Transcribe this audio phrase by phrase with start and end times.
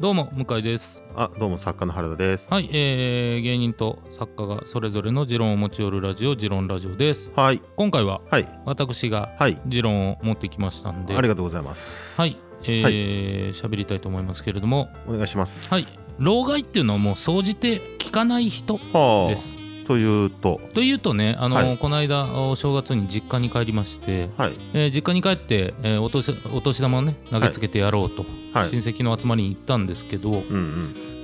[0.00, 1.04] どうも向井です。
[1.14, 2.50] あどうも作家の原田です。
[2.50, 7.30] はい、えー、芸人と作家がそれぞれの持論を持ち寄るラジオ持論ラジオです。
[7.36, 7.60] はい。
[7.76, 8.48] 今回ははい。
[8.64, 9.60] 私がはい。
[9.66, 11.14] 持論を持ってきましたんで。
[11.14, 12.18] ありがとうございます。
[12.18, 12.38] はい。
[12.62, 14.88] えー喋りたいと思いますけれども。
[15.06, 15.68] お願いします。
[15.68, 15.86] はい。
[16.16, 19.28] 老害っていうのはもう総じて聞かない人はあ。
[19.28, 19.59] です
[19.90, 20.60] というと。
[20.72, 21.76] というとねあの、はい。
[21.76, 24.52] この間お正月に実家に帰りまして、はい。
[24.72, 28.68] えー実家に帰って、えーお年お年玉をね投げつけてやろうと、はい。
[28.70, 30.42] 親戚の集まりに行ったんですけど、うんう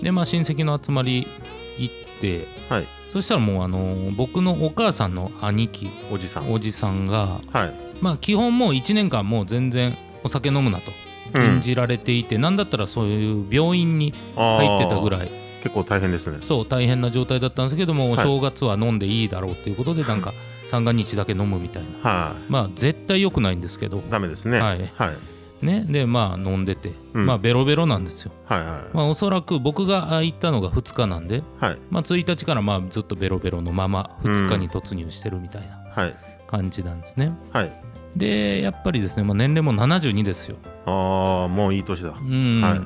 [0.00, 0.02] ん。
[0.02, 1.28] でまあ親戚の集まり
[1.78, 2.88] 行ってはい。
[3.12, 6.52] そしたらもうあの僕のお母さんの兄貴おじさん。
[6.52, 7.74] おじさんがはい。
[8.00, 10.90] まあ基本もう1年間もう全然お酒飲むなと。
[11.34, 16.38] 禁じられていて、なんだったらそういう病院に入ってたぐいらい結構大変ですね。
[16.42, 18.18] そう大変な状態だったんですけども、おはい。
[18.18, 20.32] 正月は飲んでいいだろうっていうことでなんか
[20.66, 22.10] 三が日だけ飲むみたいな。
[22.10, 22.42] はい。
[22.48, 24.02] まあ絶対良くないんですけど。
[24.10, 24.58] ダメですね。
[24.58, 24.80] ははい。
[24.80, 25.64] いはい。
[25.64, 25.84] ね。
[25.88, 27.26] でまあ飲んでて、うん。
[27.26, 28.32] まあベロベロなんですよ。
[28.46, 31.78] はいまあおそらく僕が行ったのが2日なんではい。
[31.90, 36.14] まあ1日からまあずっとベロベロのまま2日に突入してるみたいなはい。
[36.48, 37.72] 感じなんですね、はい。
[38.14, 40.56] でやっぱりですね、まあ、年齢も72ですよ。
[40.86, 42.10] ああもういい年だ。
[42.10, 42.80] うん、はい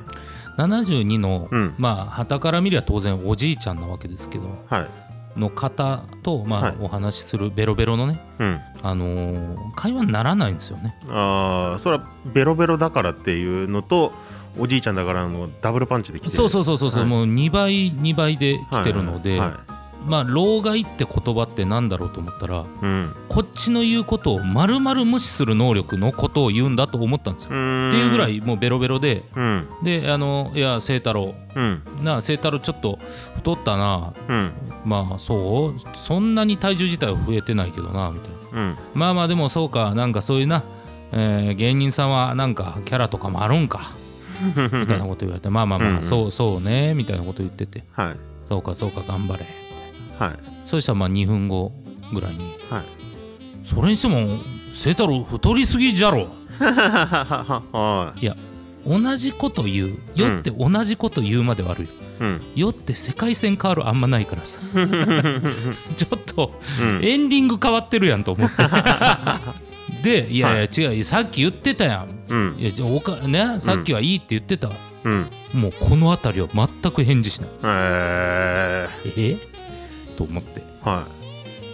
[0.57, 1.75] 72の、うん。
[1.77, 5.39] まあ旗から見りゃ当然おじいちゃんなわけですけどはい。
[5.39, 6.75] の方とまあ、はい。
[6.81, 8.59] お話しするベロベロのねうん。
[8.81, 10.97] あのー会話にならないんですよね。
[11.07, 14.11] ああそれはベロベロだからっていうのと
[14.59, 16.35] おじいちゃんだからのダブルパンチで来てる。
[16.35, 17.09] そうそうそうそうそう、はい。
[17.09, 19.70] もう2倍2倍で来てるので、はいはい
[20.05, 23.13] まあ老害って言葉ってなんだろうと思ったらうん。
[23.29, 27.49] こっちの言うことを丸々無視する能力のことを言うんだと思ったんですよ。
[27.49, 27.55] って
[27.97, 29.67] いうぐらいもうベロベロでうん。
[29.83, 31.35] であのいや清太郎。
[31.55, 31.83] うん。
[32.01, 32.99] なあ清太郎ちょっと
[33.35, 34.13] 太ったな。
[34.27, 34.51] うん。
[34.85, 35.79] まあそう？
[35.95, 38.61] そんなに体重自体は増えてないけどなみたいな。
[38.61, 38.77] うん。
[38.93, 39.93] まあまあでもそうか。
[39.93, 40.63] なんかそういうな、
[41.11, 43.91] えー芸人さんはなんかキャラとかもあるんか。
[44.41, 44.53] み
[44.87, 45.49] たいなこと言われて。
[45.51, 46.03] まあまあまあ、うんうん。
[46.03, 47.83] そうそうねみたいなこと言ってて。
[47.91, 48.15] はい。
[48.49, 49.45] そうかそうか頑張れ
[50.19, 50.31] はい。
[50.63, 51.71] そしたらまあ2分後
[52.13, 52.55] ぐらいに。
[52.69, 52.83] はい。
[53.63, 54.39] それにしても
[54.71, 56.27] 清太郎太りすぎじゃろ。
[56.59, 58.25] はい。
[58.25, 58.35] や
[58.85, 59.99] 同じこと言う。
[60.15, 61.87] よって同じこと言うまで悪い。
[61.87, 62.41] ようん。
[62.55, 64.59] よって世界線変わるあんまないからさ。
[65.95, 66.99] ちょっとうん。
[67.03, 68.55] エンディング変わってるやんと思って。
[70.03, 72.09] でいやいや違うさっき言ってたやん。
[72.27, 72.55] うん。
[72.57, 74.71] いやじゃあおかねさっきはいいって言ってた、
[75.03, 75.27] うん。
[75.53, 77.49] もうこの辺りは全く返事しない。
[77.63, 79.50] ええ？
[80.25, 80.61] と思って。
[80.83, 81.07] ーは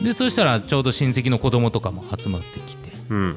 [0.02, 2.90] でそしたらちょうど親戚の子供とかも集まってきて。
[2.90, 3.36] いうん。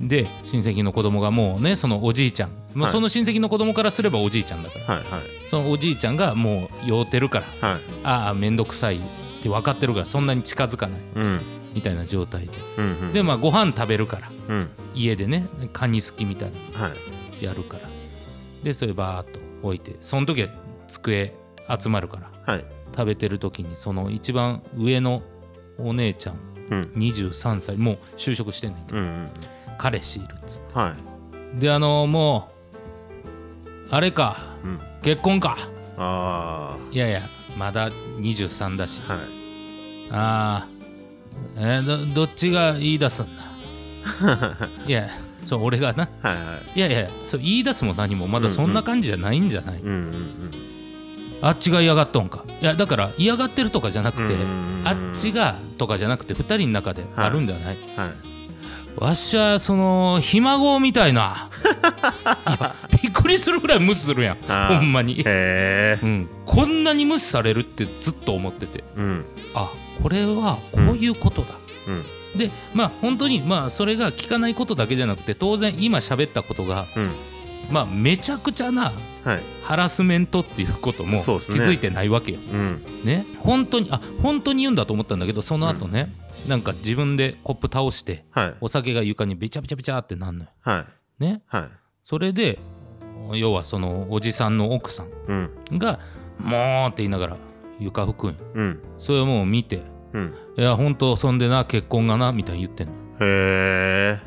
[0.00, 2.92] で親戚の子供がもうねそのおじいちゃん、まあ、はい。
[2.92, 4.84] その親戚の子供からすればおじいちゃんだから。
[4.96, 5.20] はいはい。
[5.50, 7.68] そのおじいちゃんがもう酔うてるから。
[7.68, 7.80] はい。
[8.02, 9.00] ああ面倒くさいっ
[9.42, 11.00] て分かってるからそんなに近づかない。
[11.14, 11.40] うん。
[11.74, 12.52] みたいな状態で。
[12.78, 13.12] うんうん。
[13.12, 14.30] でまあご飯食べるから。
[14.48, 14.68] うん。
[14.94, 16.90] 家でねカニすきみたいな。
[17.40, 17.88] やるから。
[18.64, 19.96] でそれバーッと置いて。
[20.00, 20.48] その時は
[20.88, 21.32] 机
[21.80, 22.54] 集まるから。
[22.54, 22.64] はい
[22.94, 25.22] 食べてる時にその一番上の
[25.78, 26.36] お姉ちゃん
[26.70, 26.80] うん。
[26.96, 28.98] 23歳もう就職してんねんけど。
[28.98, 29.28] うんうん
[29.78, 30.74] 彼氏いるっつって。
[30.78, 30.94] は
[31.56, 31.58] い。
[31.60, 32.50] であのも
[33.88, 34.36] うあれか。
[34.64, 34.80] うん。
[35.02, 35.56] 結婚か。
[35.96, 37.22] あいやいや
[37.56, 39.02] まだ23だし。
[39.08, 39.22] あはい。
[40.10, 40.68] ああ
[41.56, 44.68] えーどどっちが言い出すんだ？
[44.86, 45.08] いや
[45.44, 46.08] そう俺がな。
[46.22, 46.40] はいは
[46.74, 46.78] い。
[46.78, 50.52] いやいやそう言い出すも何もまだそんな感じじゃないんじゃない、うんうん
[51.42, 52.44] あっちが嫌がっとんか。
[52.60, 58.10] いやだから嫌がってるとかじゃなくて、うんうんうんあっちがとかじゃなくて2人の中であるんじゃない、はい。
[58.96, 61.50] わしはそのひ孫みたいな。
[63.02, 64.38] びっくりするぐらい無視するやん。
[64.68, 68.84] ほんまに、うん、こんなに無視されるってずっと思ってて。
[68.96, 69.24] うん。
[69.54, 69.70] あ
[70.02, 71.54] これはこういうことだ、
[71.86, 72.04] うん。
[72.36, 77.10] でまあ本当にまあそれが聞かないことだけじゃなくて当然今喋ったことがうん
[77.72, 78.92] まあめちゃくちゃな
[79.24, 79.42] はい。
[79.62, 82.38] ハラスメントっていうことも気づいてないわけよ。
[82.52, 82.82] うん。
[83.04, 83.24] ね。
[83.38, 86.12] 本当にあ本当に言うんだと思ったんだけどその後ね、
[86.48, 88.54] なんか自分でコップ倒してはい。
[88.60, 90.50] お酒が床にべちゃべちゃべちゃってなんのよ。
[90.60, 90.86] は
[91.20, 91.22] い。
[91.22, 91.42] ね。
[91.46, 91.64] はい。
[92.02, 92.58] それで
[93.34, 95.50] 要はそのおじさんの奥さうん。
[95.72, 96.00] んが
[96.38, 97.36] 「もう」って言いながら
[97.78, 98.36] 床拭くんよ。
[98.54, 98.80] うん。
[98.98, 99.82] それをもう見て
[100.12, 102.92] うん「いや本当そんでな結婚がな」みたいに言ってんの。
[103.20, 104.20] へえ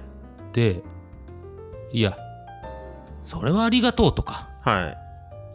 [0.54, 0.82] で
[1.92, 2.18] いや
[3.26, 4.48] それはありがとうとか。
[4.62, 4.96] は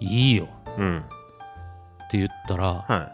[0.00, 0.32] い。
[0.32, 0.48] いよ。
[0.76, 0.98] うん。
[0.98, 3.10] って言ったらは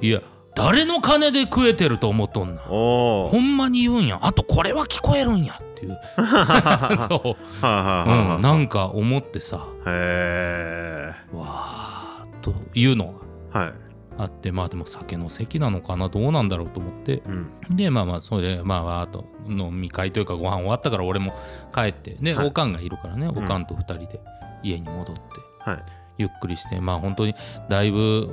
[0.00, 0.10] い。
[0.10, 0.20] や
[0.54, 2.62] 誰の金で食えてると思っとんな？
[2.62, 4.20] ほんまに言うんや。
[4.22, 5.54] あとこれは聞こえるんや。
[5.54, 5.98] っていう。
[7.08, 9.66] そう、うん、なんか思ってさ。
[9.86, 13.14] へえわーっというの
[13.52, 13.64] は。
[13.64, 13.66] い。
[13.68, 13.83] が
[14.16, 16.08] あってまあでも酒の席なのかな？
[16.08, 17.22] どうなんだろうと思って。
[17.26, 17.30] う
[17.72, 17.76] ん。
[17.76, 21.34] でまあまあそれでまああと飲み会というかご飯終わったから俺も
[21.74, 22.14] 帰って。
[22.14, 22.46] で、はい。
[22.46, 23.30] おかんがいるからねん。
[23.30, 24.20] おかんと2人で
[24.62, 25.22] 家に戻って。
[25.58, 25.82] はい。
[26.16, 27.34] ゆっくりしてまあ本当に
[27.68, 28.28] だいぶ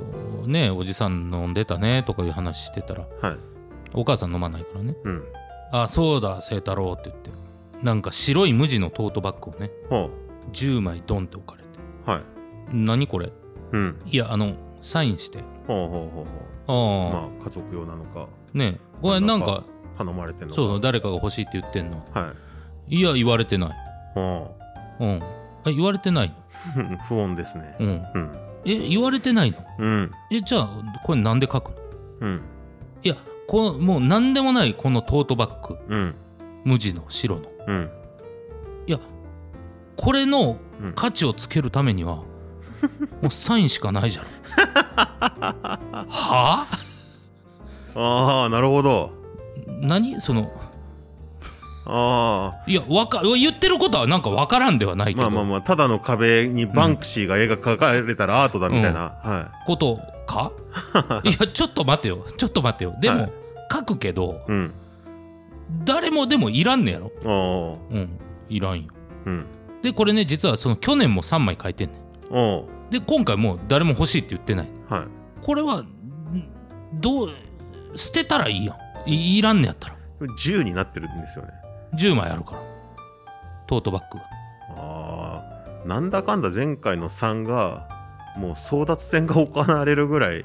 [0.46, 3.36] ねおじさん飲んでたねとかいう話してたらはい。
[3.94, 4.96] お母さん飲まないからね。
[5.02, 5.24] うん。
[5.72, 7.30] あそうだ清太郎って言って。
[7.82, 10.10] なんか白い無地のトートバッグをねほ
[10.52, 11.68] 10枚ドンって置かれて。
[12.06, 12.22] うはい。
[12.72, 13.32] 何これ？
[13.72, 13.98] うん。
[14.06, 17.12] いやあのサインしてほうほうほうほう。
[17.12, 18.26] ああ、まあ家族用なのか。
[18.54, 18.78] ね。
[19.00, 19.64] これなんか
[19.98, 20.60] 頼まれてんのか。
[20.60, 22.04] そう誰かが欲しいって言ってんの。
[22.12, 22.32] は
[22.88, 22.96] い。
[22.96, 23.70] いや言われてない。
[24.14, 24.54] ほ
[25.00, 25.22] うん。
[25.64, 26.34] あ言われてない
[27.08, 27.76] 不穏ですね。
[27.80, 27.86] うん。
[28.14, 28.30] うん。
[28.64, 29.58] え言われてないの？
[29.78, 30.10] うん。
[30.30, 30.68] えじゃあ
[31.04, 31.76] これなんで書くの？
[32.20, 32.40] うん。
[33.02, 33.16] いや
[33.48, 35.78] このもう何でもないこのトートバッグ。
[35.88, 36.14] うん。
[36.64, 37.42] 無地の白の。
[37.66, 37.90] うん。
[38.86, 38.98] いや
[39.96, 40.92] これのうん。
[40.94, 42.22] 価値をつけるためには
[43.22, 44.28] もうサインしかないじゃろ
[46.08, 46.66] は？
[47.94, 49.12] あああなるほど。
[49.80, 50.20] 何？
[50.20, 50.50] その
[51.84, 60.52] あいやわか言ってることはなんかわからんではないけど、あまあまあまあただの壁にバンクシーが絵が描かれたらアートだみたいな、はことか？
[61.24, 62.24] いやちょっと待てよ。
[62.36, 62.94] ちょっと待てよ。
[63.00, 63.32] でも、はい。
[63.70, 64.72] 書くけどいうん。
[65.84, 67.10] 誰もでもいらんねやろ。
[67.24, 68.18] おうん。
[68.48, 68.88] いらんよ。
[69.26, 69.46] うん。
[69.82, 71.96] でこれね実はその去年も3枚書いてんね
[72.90, 74.68] で今回もう誰も欲しいって言ってない。
[74.88, 75.44] はい。
[75.44, 75.86] これはん
[76.94, 77.30] どう
[77.94, 78.74] 捨てたらいいや
[79.06, 79.10] ん。
[79.10, 79.96] いいらんねやったら。
[80.20, 81.52] 10になってるんですよね。
[81.94, 82.62] 10枚あるから。
[83.66, 84.24] トートバッグが。
[84.76, 85.42] あ
[85.84, 87.88] あなんだかんだ前回の3が
[88.36, 90.44] もう争奪戦が行われるぐらい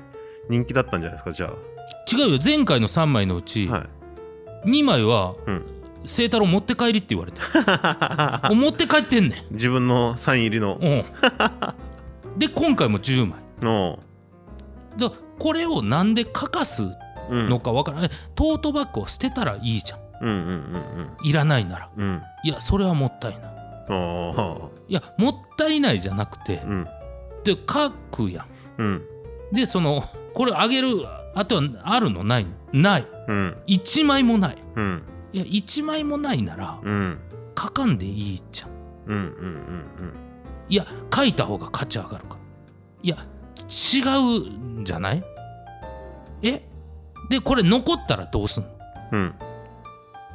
[0.49, 1.51] 人気だったんじゃないですかじゃ
[2.11, 2.39] 違うよ。
[2.43, 3.85] 前回の3枚のうちあは
[4.65, 4.69] い。
[4.69, 5.65] 2枚はうん
[6.05, 7.41] 清太郎持って帰りって言われて。
[8.49, 9.53] お持って帰ってんねん。
[9.53, 10.77] 自分のサイン入りの。
[10.79, 11.05] うん。
[12.37, 13.39] で今回も10枚。
[13.61, 13.99] の
[14.97, 16.83] だこれをなんで書かす
[17.29, 17.49] うん。
[17.49, 19.99] のかわからない、トートバッグを捨てたらいいじゃん。
[20.21, 20.41] うんうんう
[21.01, 21.89] んいらないなら。
[21.95, 22.03] うん。
[22.03, 23.41] うんいやそれはもったいない。
[23.89, 26.87] あいやもったいないじゃなくてあうん。
[27.43, 28.47] で書くやん。
[28.77, 29.01] うん。
[29.51, 30.03] でその
[30.33, 30.89] これあげる
[31.35, 32.81] あとはあるのないの？
[32.81, 33.07] ない。
[33.27, 33.57] うん。
[33.67, 34.57] 1枚もない。
[34.75, 35.03] うん
[35.37, 37.19] いや1枚もないならうん。
[37.57, 38.69] 書かんでいいじゃん。
[39.07, 39.23] うんうんう
[40.03, 40.13] ん
[40.69, 40.85] いや
[41.15, 42.39] 書いた方が価値上がるから。
[43.03, 44.01] いや違
[44.79, 45.23] うんじゃない？
[46.41, 46.61] え？
[47.29, 48.69] でこれ残ったらどうすんの？
[49.13, 49.35] うん。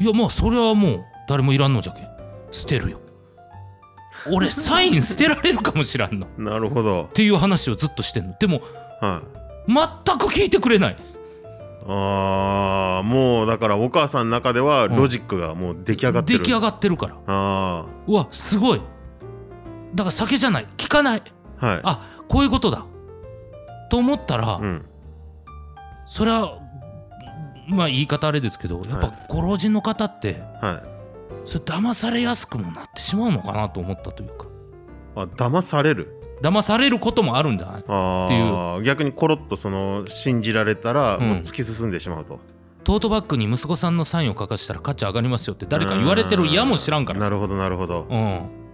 [0.01, 2.01] いやまあそれはもう誰もいらんのじゃけ
[2.51, 3.01] 捨てるよ。
[4.31, 6.27] 俺 サイン捨てられるかもしらんの。
[6.27, 7.11] っうんなるほど。
[7.13, 8.35] ていう話をずっとしてんの。
[8.39, 8.61] でも
[9.01, 9.23] は
[9.69, 9.73] い。
[10.07, 10.97] 全く聞いてくれない
[11.87, 17.17] ああもうだからお母さんの中ではロジックがもう出来上がってる、出来上がってるから。
[17.27, 18.81] あうわすごい。
[19.95, 20.67] だから酒じゃない。
[20.77, 21.23] 聞かない。
[21.61, 21.81] あはい。
[21.83, 22.87] あこういうことだ。
[23.91, 24.85] と思ったら、うん。
[26.07, 26.59] それは
[27.69, 31.49] まあ言い方あれですけどやっぱはご老人の方ってはい。
[31.49, 34.47] それ騙されやすくもなってしまうのかなと思ったというか。
[35.17, 37.85] あ騙される騙されることもあるんじゃない？
[37.87, 41.29] あってあ逆にコロッとその信じられたらうん。
[41.29, 42.41] もう突き進んでしまうと、
[42.85, 47.25] トートバッグに息子さんのサインを書かしたら価値上がりますよって誰か言われてるやも知らんからさ。
[47.27, 48.19] なるほどなるほど、うん。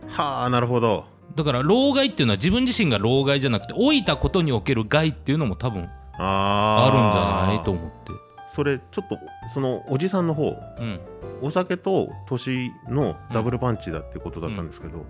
[0.08, 1.04] はあなるほど。
[1.36, 5.88] だから老害っていうのは自分自身が老害じゃなくて老いたことにおける害っていうのも多分
[6.18, 8.12] ああるんじゃあないと思って。
[8.48, 9.18] それちょっと
[9.52, 11.00] そのおじさんの方うん。
[11.42, 15.04] お酒と年のダブルパンチだってことだったんですけど、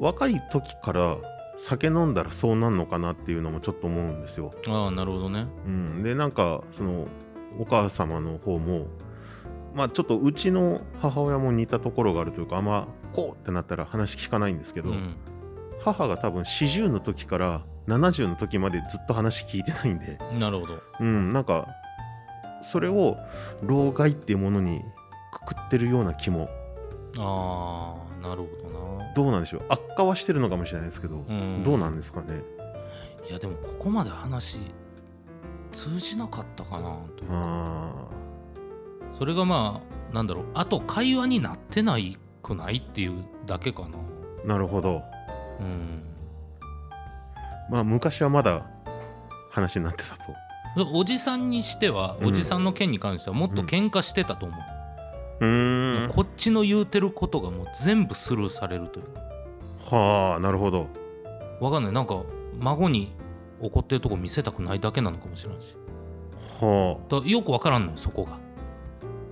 [0.00, 1.16] 若い時から
[1.58, 4.52] 酒飲んだらそうなんのかなっていうのもちょっと思うんですよ。
[4.68, 5.46] ああなるほどね。
[5.66, 7.08] うん、でなんかその
[7.58, 8.86] お母様の方も
[9.74, 15.16] まあちょっとうちの母親も似たところがあるというかあんまこうってなったら話聞かないんですけど、うん。
[15.80, 20.80] 母が多分40の時から70の時までずっと話聞いてないんで、なるほど。
[21.00, 21.68] うん、なんか
[22.62, 23.16] それを
[23.62, 24.82] 老害っていうものに
[25.32, 26.48] くくってるような気も
[27.18, 29.14] ああなるほどな。
[29.14, 29.62] どうなんでしょう？
[29.68, 31.62] 悪化はしてるのかもしれないですけど、うん。
[31.64, 32.42] どうなんですかね？
[33.28, 34.58] いやでもここまで話
[35.72, 37.30] 通じなかったかなという。
[37.30, 37.92] あ
[39.18, 39.80] それがま
[40.12, 43.88] あなんだろうあと会話になってないくないっていうだけかな。
[44.44, 45.02] ーなるほど。
[45.60, 46.04] うん。
[47.70, 48.66] まあ昔はまだ
[49.50, 50.22] 話になってたと。
[50.94, 52.28] おじさんにしては、うん。
[52.28, 54.60] おじさんの件に関してはもっと喧嘩してたと思う、
[55.40, 56.08] うーん。
[56.08, 59.06] こっちの言うてることがもう全部スルーされるという。
[59.94, 60.86] はあなるほど。
[61.60, 61.92] わかんない。
[61.92, 62.22] なんか
[62.58, 63.12] 孫に
[63.60, 65.76] 怒ってるとこ見せたくないだけなのかもしれないし。
[66.60, 68.36] はだからよくわからんのよそこが、あ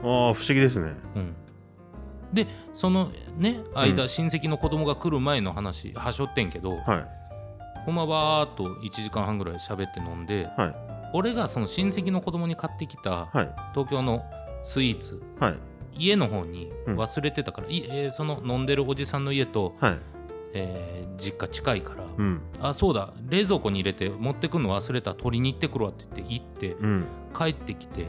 [0.03, 0.93] あー不思議ですね。
[1.17, 1.35] うん、
[2.33, 4.09] でそのね間、うん。
[4.09, 7.17] 親戚の子供が来る前の話はしょってんけど、はい。
[7.85, 10.75] ほんまバーっと1時間半ぐらい喋って飲んではい。
[11.13, 13.55] 俺がその親戚の子供に買ってきたはい。
[13.75, 14.25] 東京の
[14.65, 15.55] スイーツはい
[15.99, 16.97] 家の方にうん。
[16.97, 19.99] 忘れてたから、いえーその飲んでるおじさんの家と、はい。
[20.55, 22.41] えー実家近いから、うん。
[22.61, 27.05] あそうだ冷蔵庫に入れて持ってくるの忘れた取りに行ってくるわって言って行ってうん。
[27.37, 28.05] 帰ってきて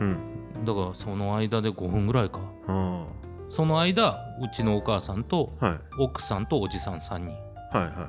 [0.00, 0.16] うん。
[0.64, 2.38] だからその間で5分ぐらいか。
[2.68, 3.04] あ
[3.48, 5.78] その間うちのお母さんとあはい。
[5.98, 7.30] 奥さんとおじさん3人。
[7.30, 7.34] は
[7.74, 8.08] いはいは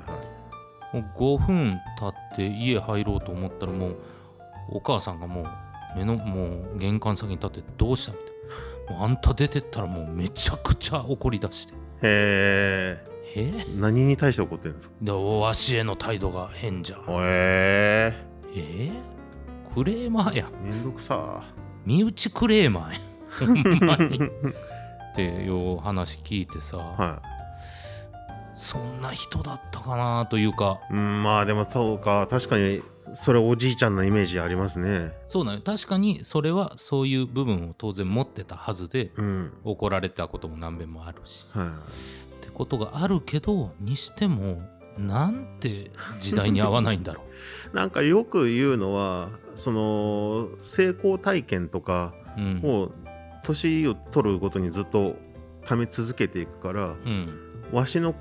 [0.94, 0.98] い。
[1.02, 3.96] もう5分経って家入ろうと思ったらもう
[4.70, 5.46] お母さんがもう
[5.98, 6.46] 目のも
[6.76, 8.32] う玄関先に立ってどうしたみたいな
[8.90, 11.74] あんた出てったらもうめちゃくちゃ怒り出して。
[11.74, 13.04] へえ
[13.36, 13.66] え？
[13.76, 14.96] 何に対して怒ってるんですか？
[15.02, 16.98] でわしへの態度が変じゃ。
[17.10, 18.14] へ
[18.56, 18.92] ええ？
[19.74, 20.50] クレーマーや。
[20.64, 21.44] めんどくさ
[21.86, 23.00] 身内クレーマーや。
[23.40, 24.18] ほんまに。
[24.18, 27.22] っていう話聞いてさ、は
[28.56, 30.80] そんな人だったかなというか。
[30.92, 32.28] いうんまあでもそうか。
[32.30, 32.82] 確かに
[33.14, 44.62] それおじいちゃんのイメージありますねそうなのよ確かにそれはそういう部分を当然持ってたはずでうん怒られたことも何遍もあるしはいってことがあるけどにしても
[44.98, 47.24] なんて時代に合わないんだろ
[47.74, 52.42] なんかよく言うのはその成功体験とかう。
[52.42, 52.62] うん。
[52.64, 52.92] を
[53.44, 55.16] 年を取るごとにずっと
[55.64, 57.30] 貯め続けていくからうん。
[57.72, 58.16] わしの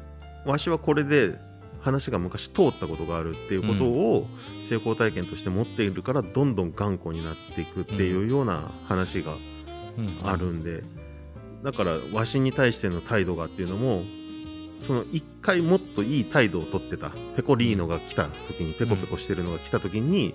[0.44, 1.38] わしはこれで
[1.86, 4.26] 話が昔通ったことがあるっていうことを
[4.64, 9.36] 成功体験として持っているからどんどん頑固になっていくっていうような話が
[9.96, 10.20] うん。
[10.24, 10.82] あるんで。
[11.62, 14.02] だからわしに対しての態度がっていうのも
[14.78, 17.10] その一回もっといい態度をとってた。
[17.36, 20.34] ペコリーノが来た時にペコペコしてるのが来た時に、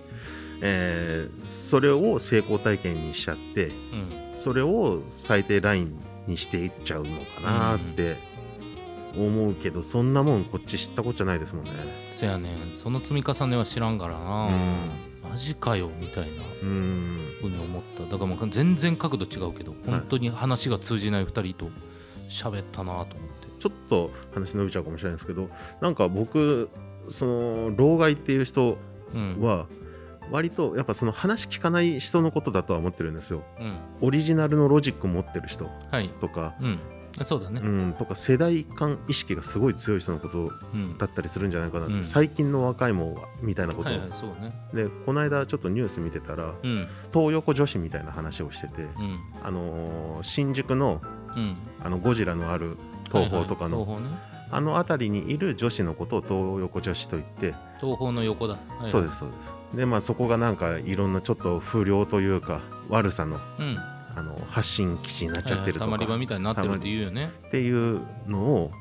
[0.62, 4.32] えーそれを成功体験にしちゃってうん。
[4.36, 8.18] それを最低ラインにしていっちゃうのかなって
[9.18, 11.72] 思うけど、そんなもんこっち知ったこっちゃないですもんね。
[12.10, 12.76] せやねん。
[12.76, 14.50] その積み重ねは知らんからな。
[15.30, 18.04] マジかよみたいなうんふうに思った。
[18.04, 21.72] だからもう全然角度違うけど、本当に話が通じない2人と
[22.28, 23.42] 喋ったなと思って。
[23.60, 25.48] ちょっと話伸びちゃうかもしれないですけど
[25.82, 26.68] なんか僕
[27.10, 28.78] その老害っていう人
[29.14, 29.40] うん。
[29.40, 29.68] は
[30.32, 33.44] 割とやっぱその話聞かない人のことだとは思ってるんですよ。
[33.60, 33.76] うん。
[34.02, 36.10] オリジナルのロジック持ってる人はい。
[36.22, 36.80] とか、うん。
[37.24, 37.68] そうだねう。
[37.68, 40.98] ん、とか世代間意識がすごい強い人のことうん。
[40.98, 44.54] だったりするんじゃないかなって、うん最近の若いもんはみたいなことを、はいはい、そうね。
[44.74, 46.88] でこの間ちょっとニュース見てたらうん。
[47.14, 49.20] 東横女子みたいな話をしてて、うん。
[49.44, 51.02] あのー新宿の
[51.36, 51.56] うん。
[51.84, 54.10] あのゴジラのある東宝とかの、はいはいね。
[54.54, 58.56] あの辺りにいる女子のことを東横女子と言って、東宝の横だ。
[58.56, 59.36] はいはいそうですそうで
[59.72, 63.78] すでまあそこがなんかいろんなちょっと不良というか悪さのうん。
[64.16, 67.32] あの発信基地になっちゃってるとか、はいはいたまり場みたいになってるって言うよね。
[67.48, 68.72] っていうのを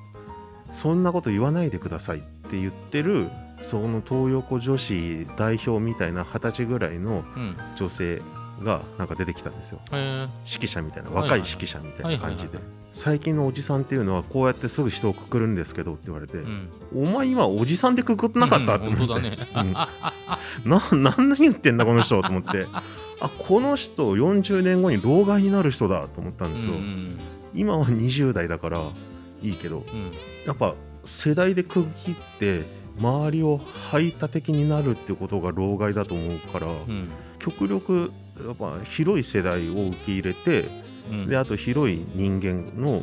[0.73, 3.29] そんなこと言わないでくださいって言ってる
[3.61, 7.57] その東横女子代表みたいな二十歳ぐらいのうん。
[7.77, 8.23] 女性
[8.63, 10.29] がなんか出てきたんですよへえ。
[10.45, 16.69] 指揮者みたいなはいはいはい若い指揮者みたいな感じではいはいはい最近のおじさんっていうのはこうやってすぐ人をくくるんですけどって言われて、うん。
[16.95, 19.39] お前今おじさんでくくってなかった、うんって思って、本当だね。
[19.55, 20.71] うん。
[20.71, 20.81] な
[21.19, 22.67] 何言ってんだこの人と思って。
[23.21, 27.19] あこの人40年後に老害になる人だと思ったんですよ、うん
[27.53, 28.93] 今は20代だから
[29.43, 29.79] いいけど。
[29.79, 30.13] うん。
[30.47, 32.65] やっぱ世代で区切って
[32.99, 37.11] 周りを排他的になるってことが老害だと思うから、うん。
[37.39, 38.13] 極力
[38.45, 40.90] やっぱ広い世代を受け入れてうん
[41.29, 43.03] であと広い人間の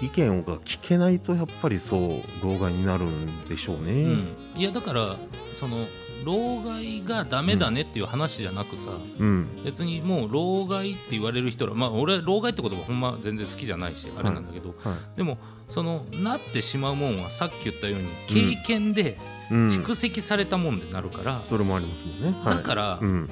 [0.00, 3.92] 意見が聞けないとやっぱりそう老害になるんでしょうね。
[3.92, 4.36] うん。
[4.56, 5.16] いやだから
[5.58, 5.86] その
[6.24, 9.62] 老害がダメだねっていう話じゃなくさ、うん。
[9.64, 15.16] 別にもう老害って言われる人らまあ俺は老害って言葉ほんま全然好きじゃないしあれなんだけど、はい。
[15.16, 19.18] でもそのなってしまうもんはさっき言ったように経験で
[19.50, 22.38] うん、蓄積されたもんでなるから、それもありますもんね。
[22.44, 23.28] はい、だから、うん。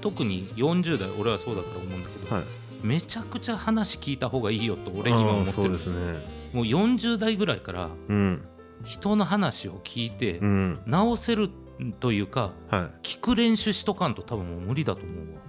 [0.00, 2.44] 特に40代俺はそうだから思うんだけど、はい、
[2.84, 5.48] めちゃくちゃ話聞いた方がいいよと俺今思ってる。
[5.48, 5.94] あーそうですね。
[6.52, 8.44] もう40代ぐらいからうん。
[8.84, 10.80] 人の話を聞いてうん。
[10.86, 11.48] 直せる
[11.98, 13.06] というかはい。
[13.06, 15.40] 聞く練習しとかんと多分もう無理だと思うわ。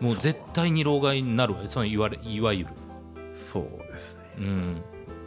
[0.00, 1.60] もう絶対に老害になるわ。
[1.68, 2.70] そのいわれいわゆる。
[3.32, 4.20] そうですね。
[4.38, 4.82] うん。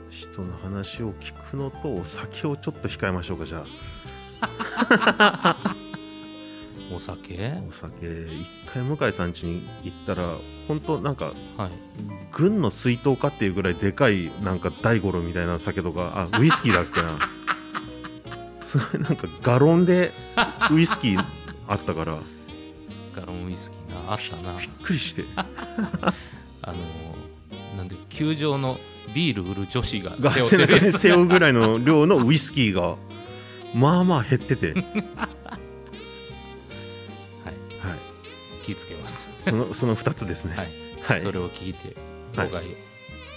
[0.09, 3.63] 人の話を聞くのとお酒をちょっと控えましょうかじゃ
[6.93, 7.53] お酒？
[7.53, 8.05] あお酒。
[8.05, 10.35] 一回向井さん家に行ったら
[10.67, 11.71] 本当なんかはい。
[12.31, 17.19] 軍の水筒かっていうぐらいでかいなんか大五郎みたいな酒とかあウイスキーだっけな。
[18.63, 20.11] すごいなんかガロンで
[20.71, 21.25] ウイスキー
[21.67, 22.17] あったから。
[23.15, 24.57] ガロンウイスキーなあったな。
[24.57, 25.25] びっくりして。
[25.35, 25.45] あ
[26.71, 27.29] のー
[27.77, 28.77] なんで球場の
[29.15, 32.97] ビール売る女子がが背負ってる背負うぐらいの量のウイスキーが
[33.73, 34.73] まあまあ減ってて、
[38.69, 39.29] 気ぃつけます。
[39.39, 40.55] そのその2つですね。
[40.55, 40.67] はい。
[41.01, 41.95] はい、それを聞いて
[42.35, 42.63] 老害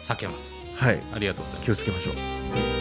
[0.02, 0.54] 避けます。
[0.76, 1.64] はい、ありがとうございます。
[1.64, 2.71] 気をつけましょう